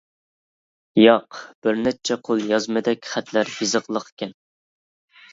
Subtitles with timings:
[0.99, 4.33] -ياق، بىر نەچچە قول يازمىدەك خەتلەر يېزىقلىقكەن.